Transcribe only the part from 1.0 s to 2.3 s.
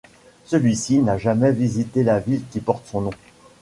jamais visité la